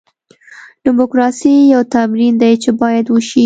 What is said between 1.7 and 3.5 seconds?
یو تمرین دی چې باید وشي.